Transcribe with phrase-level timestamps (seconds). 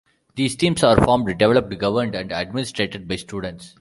[0.35, 3.69] These teams are formed, developed, governed, and administrated by students.